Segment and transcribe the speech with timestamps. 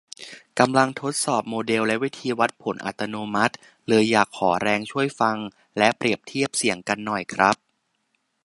[0.59, 3.55] กำลังทดสอบโมเดลและวิธีวัดผลอัตโนมัติ
[3.87, 5.37] เลยอยากขอแรงช่วยฟัง
[5.77, 7.55] และเปรียบเทียบเสียงกันหน่อยครับ